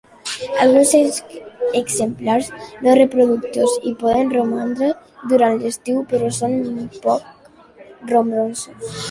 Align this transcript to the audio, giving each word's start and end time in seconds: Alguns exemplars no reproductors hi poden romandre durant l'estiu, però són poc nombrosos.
Alguns 0.61 0.91
exemplars 1.81 2.45
no 2.85 2.91
reproductors 3.01 3.75
hi 3.89 3.93
poden 4.01 4.33
romandre 4.37 4.89
durant 5.35 5.61
l'estiu, 5.63 6.01
però 6.15 6.33
són 6.41 6.59
poc 7.07 7.31
nombrosos. 7.85 8.99